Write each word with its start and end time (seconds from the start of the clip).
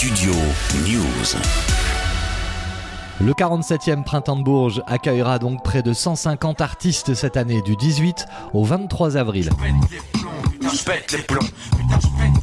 Studio 0.00 0.32
News. 0.86 1.36
Le 3.20 3.32
47e 3.34 4.02
Printemps 4.02 4.36
de 4.36 4.42
Bourges 4.42 4.82
accueillera 4.86 5.38
donc 5.38 5.62
près 5.62 5.82
de 5.82 5.92
150 5.92 6.62
artistes 6.62 7.12
cette 7.12 7.36
année, 7.36 7.60
du 7.60 7.76
18 7.76 8.24
au 8.54 8.64
23 8.64 9.18
avril. 9.18 9.50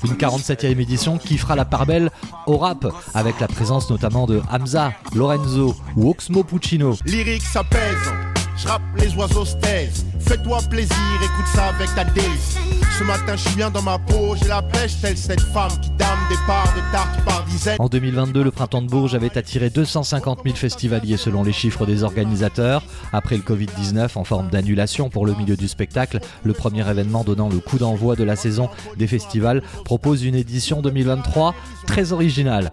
Une 0.04 0.14
47e 0.14 0.80
édition 0.80 1.18
qui 1.18 1.40
fera 1.40 1.56
la 1.56 1.66
part 1.66 1.88
belle 1.88 2.12
au 2.46 2.58
rap, 2.58 2.86
avec 3.16 3.40
la 3.40 3.48
présence 3.48 3.90
notamment 3.90 4.28
de 4.28 4.40
Hamza, 4.52 4.94
Lorenzo 5.16 5.76
ou 5.96 6.12
Oxmo 6.12 6.44
Puccino. 6.44 6.96
Lyrique, 7.06 7.42
ça 7.42 7.64
pèse. 7.64 8.14
Je 8.56 8.68
rappe 8.68 8.82
les 8.98 9.16
oiseaux 9.16 9.46
stèles. 9.46 9.90
Fais-toi 10.20 10.60
plaisir, 10.70 10.96
écoute 11.24 11.48
ça 11.56 11.70
avec 11.70 11.94
ta 11.96 12.04
délice. 12.04 12.58
Ce 13.00 13.04
matin, 13.04 13.36
je 13.36 13.48
suis 13.48 13.56
bien 13.56 13.72
dans 13.72 13.82
ma 13.82 13.98
peau, 13.98 14.36
j'ai 14.36 14.48
la 14.48 14.62
pêche, 14.62 15.00
telle 15.02 15.18
cette 15.18 15.42
femme 15.42 15.72
qui 15.82 15.90
dame 15.92 16.20
des 16.30 16.38
parts 16.46 16.67
de 16.78 16.92
tarte 16.92 17.24
par 17.26 17.44
dizaines. 17.46 17.78
En 17.80 17.88
2022, 17.88 18.44
le 18.44 18.52
Printemps 18.52 18.82
de 18.82 18.88
Bourges 18.88 19.16
avait 19.16 19.38
attiré 19.38 19.70
250 19.70 20.40
000 20.44 20.56
festivaliers 20.56 21.18
selon 21.18 21.44
les 21.44 21.52
chiffres 21.52 21.86
des 21.86 22.04
organisateurs. 22.04 22.84
Après 23.14 23.36
le 23.36 23.42
Covid-19, 23.42 24.10
en 24.16 24.24
forme 24.24 24.50
d'annulation 24.50 25.10
pour 25.10 25.26
le 25.26 25.34
milieu 25.34 25.56
du 25.56 25.68
spectacle, 25.68 26.20
le 26.44 26.54
premier 26.54 26.88
événement 26.90 27.24
donnant 27.24 27.50
le 27.50 27.60
coup 27.60 27.78
d'envoi 27.78 28.16
de 28.16 28.24
la 28.24 28.36
saison 28.36 28.70
des 28.98 29.08
festivals 29.08 29.64
propose 29.86 30.24
une 30.24 30.36
édition 30.36 30.82
2023 30.82 31.56
très 31.86 32.12
originale. 32.12 32.72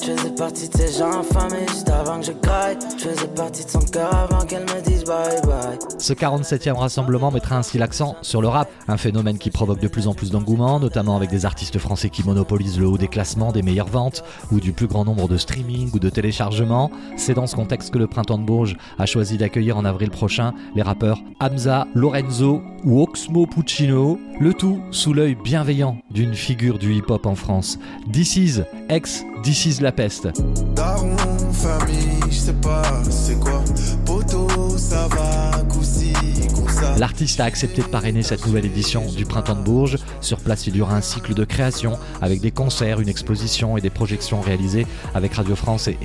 Je 0.00 0.12
faisais 0.12 0.34
partie 0.34 0.68
de 0.68 0.76
ces 0.76 0.98
gens 0.98 1.20
affamés 1.20 1.66
juste 1.68 1.90
avant 1.90 2.20
que 2.20 2.26
je 2.26 2.32
graille. 2.32 2.78
Je 2.98 3.08
faisais 3.08 3.28
partie 3.28 3.64
de 3.64 3.70
son 3.70 3.80
cœur 3.80 4.14
avant 4.14 4.44
qu'elle 4.46 4.62
me 4.62 4.82
dise 4.82 5.04
bye 5.04 5.40
bye. 5.44 5.78
Ce 5.98 6.12
47e 6.12 6.72
rassemblement 6.72 7.30
mettra 7.30 7.56
ainsi 7.56 7.78
l'accent 7.78 8.16
sur 8.22 8.40
le 8.40 8.48
rap, 8.48 8.70
un 8.88 8.96
phénomène 8.96 9.38
qui 9.38 9.50
provoque 9.50 9.80
de 9.80 9.88
plus 9.88 10.08
en 10.08 10.14
plus 10.14 10.30
d'engouement, 10.30 10.80
notamment 10.80 11.16
avec 11.16 11.30
des 11.30 11.44
artistes 11.44 11.78
français 11.78 12.10
qui 12.10 12.24
monopolisent 12.24 12.78
le 12.78 12.86
haut 12.86 12.98
des 12.98 13.08
classements, 13.08 13.33
des 13.34 13.62
meilleures 13.62 13.88
ventes 13.88 14.22
ou 14.52 14.60
du 14.60 14.72
plus 14.72 14.86
grand 14.86 15.04
nombre 15.04 15.28
de 15.28 15.36
streaming 15.36 15.90
ou 15.92 15.98
de 15.98 16.08
téléchargements. 16.08 16.90
C'est 17.16 17.34
dans 17.34 17.46
ce 17.46 17.56
contexte 17.56 17.92
que 17.92 17.98
le 17.98 18.06
Printemps 18.06 18.38
de 18.38 18.44
Bourges 18.44 18.76
a 18.98 19.06
choisi 19.06 19.36
d'accueillir 19.36 19.76
en 19.76 19.84
avril 19.84 20.10
prochain 20.10 20.54
les 20.74 20.82
rappeurs 20.82 21.20
Hamza, 21.40 21.86
Lorenzo 21.94 22.62
ou 22.84 23.02
Oxmo 23.02 23.46
Puccino, 23.46 24.18
le 24.40 24.54
tout 24.54 24.80
sous 24.90 25.12
l'œil 25.12 25.34
bienveillant 25.34 25.98
d'une 26.10 26.34
figure 26.34 26.78
du 26.78 26.94
hip-hop 26.94 27.26
en 27.26 27.34
France. 27.34 27.78
This 28.12 28.36
is 28.36 28.62
ex 28.88 29.24
This 29.42 29.66
is 29.66 29.80
la 29.80 29.92
peste. 29.92 30.28
L'artiste 36.96 37.40
a 37.40 37.44
accepté 37.44 37.82
de 37.82 37.88
parrainer 37.88 38.22
cette 38.22 38.46
nouvelle 38.46 38.66
édition 38.66 39.04
du 39.06 39.24
Printemps 39.26 39.56
de 39.56 39.62
Bourges. 39.62 39.98
Sur 40.20 40.38
place, 40.38 40.68
il 40.68 40.76
y 40.76 40.80
aura 40.80 40.94
un 40.94 41.00
cycle 41.00 41.34
de 41.34 41.44
création 41.44 41.98
avec 42.22 42.40
des 42.40 42.52
concerts, 42.52 43.00
une 43.00 43.08
exposition 43.08 43.76
et 43.76 43.80
des 43.80 43.90
projections 43.90 44.40
réalisées 44.40 44.86
avec 45.14 45.34
Radio 45.34 45.56
France 45.56 45.88
et 45.88 45.98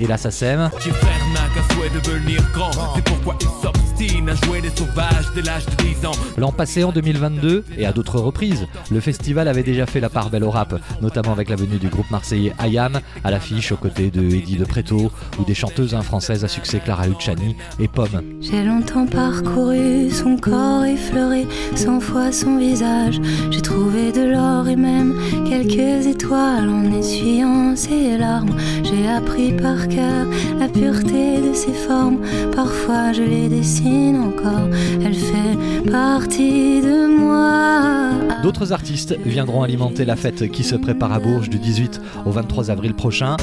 souhait 1.74 1.90
devenir 1.90 2.42
grand. 2.52 2.70
C'est 2.96 3.04
pourquoi 3.04 3.36
il 3.40 3.89
s'obstine 4.00 4.28
à 4.28 4.34
jouer 4.46 4.60
les 4.60 4.70
sauvages 4.70 5.30
dès 5.34 5.42
l'âge 5.42 5.66
de 5.66 5.74
10 5.82 6.06
ans. 6.06 6.12
L'an 6.38 6.52
passé, 6.52 6.84
en 6.84 6.92
2022, 6.92 7.64
et 7.76 7.86
à 7.86 7.92
d'autres 7.92 8.18
reprises, 8.18 8.66
le 8.90 9.00
festival 9.00 9.48
avait 9.48 9.62
déjà 9.62 9.86
fait 9.86 10.00
la 10.00 10.08
part 10.08 10.30
belle 10.30 10.44
au 10.44 10.50
rap, 10.50 10.80
notamment 11.02 11.32
avec 11.32 11.48
la 11.48 11.56
venue 11.56 11.78
du 11.78 11.88
groupe 11.88 12.10
marseillais 12.10 12.52
Ayam 12.58 13.00
à 13.24 13.30
l'affiche 13.30 13.72
aux 13.72 13.76
côtés 13.76 14.10
de 14.10 14.22
Eddie 14.22 14.56
de 14.56 14.64
Preto 14.64 15.10
ou 15.38 15.44
des 15.44 15.54
chanteuses 15.54 15.94
hein, 15.94 16.02
françaises 16.02 16.44
à 16.44 16.48
succès 16.48 16.80
Clara 16.80 17.06
Luciani 17.06 17.56
et 17.78 17.88
Pomme. 17.88 18.22
J'ai 18.40 18.64
longtemps 18.64 19.06
parcouru 19.06 20.10
son 20.10 20.36
corps 20.36 20.84
effleuré, 20.84 21.46
cent 21.74 22.00
fois 22.00 22.32
son 22.32 22.58
visage. 22.58 23.20
J'ai 23.50 23.62
trouvé 23.62 24.12
de 24.12 24.32
l'or 24.32 24.68
et 24.68 24.76
même 24.76 25.14
quelques 25.46 26.06
étoiles 26.06 26.68
en 26.68 26.92
essuyant 26.92 27.76
ses 27.76 28.16
larmes. 28.16 28.56
J'ai 28.84 29.08
appris 29.08 29.52
par 29.52 29.88
cœur 29.88 30.26
la 30.60 30.68
pureté 30.68 31.40
de 31.40 31.54
ses 31.54 31.72
formes. 31.72 32.18
Parfois 32.54 33.12
je 33.12 33.22
les 33.22 33.48
dessine 33.48 34.16
encore. 34.16 34.68
Elle 35.02 35.14
fait 35.14 35.90
partie 35.90 36.82
de 36.82 37.18
moi. 37.18 38.40
D'autres 38.42 38.72
artistes 38.72 39.16
viendront 39.24 39.62
alimenter 39.62 40.04
la 40.04 40.16
fête 40.16 40.50
qui 40.50 40.62
se 40.62 40.76
prépare 40.76 41.12
à 41.12 41.18
Bourges 41.18 41.48
du 41.48 41.58
18 41.58 42.00
au 42.26 42.30
23 42.30 42.70
avril 42.70 42.94
prochain. 42.94 43.36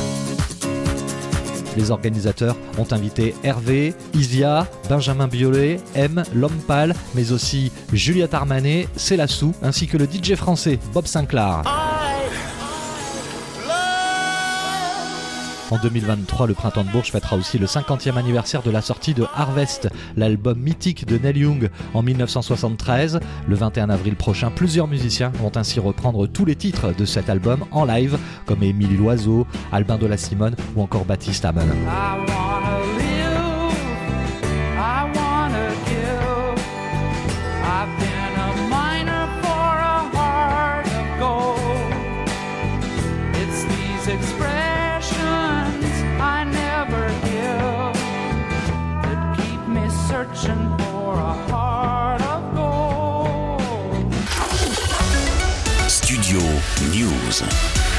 Les 1.75 1.91
organisateurs 1.91 2.55
ont 2.77 2.87
invité 2.91 3.35
Hervé, 3.43 3.93
Isia, 4.13 4.67
Benjamin 4.89 5.27
Biolay, 5.27 5.79
M, 5.95 6.23
L'Homme 6.33 6.59
Pâle, 6.67 6.95
mais 7.15 7.31
aussi 7.31 7.71
Juliette 7.93 8.33
Armanet, 8.33 8.87
Célassou, 8.95 9.53
ainsi 9.63 9.87
que 9.87 9.97
le 9.97 10.05
DJ 10.05 10.35
français 10.35 10.79
Bob 10.93 11.05
Sinclair. 11.05 11.76
En 15.69 15.77
2023, 15.77 16.47
le 16.47 16.53
Printemps 16.53 16.85
de 16.85 16.89
Bourges 16.89 17.11
fêtera 17.11 17.35
aussi 17.35 17.57
le 17.57 17.65
50e 17.65 18.15
anniversaire 18.15 18.63
de 18.63 18.71
la 18.71 18.81
sortie 18.81 19.13
de 19.13 19.25
Harvest, 19.35 19.89
l'album 20.15 20.57
mythique 20.57 21.05
de 21.05 21.17
Neil 21.17 21.39
Young 21.39 21.69
en 21.93 22.03
1973. 22.03 23.19
Le 23.47 23.55
21 23.55 23.89
avril 23.89 24.15
prochain, 24.15 24.49
plusieurs 24.49 24.87
musiciens 24.87 25.31
vont 25.41 25.51
ainsi 25.55 25.81
reprendre 25.81 26.25
tous 26.25 26.45
les 26.45 26.55
titres 26.55 26.93
de 26.95 27.03
cet 27.03 27.29
album 27.29 27.65
en 27.71 27.83
live, 27.83 28.17
comme 28.45 28.63
Émilie 28.63 28.95
Loiseau, 28.95 29.45
Albin 29.73 29.97
de 29.97 30.05
la 30.05 30.17
Simone 30.17 30.55
ou 30.75 30.81
encore 30.81 31.03
Baptiste 31.03 31.43
Hamon. 31.43 31.67
Studio 56.27 56.59
News. 56.91 57.96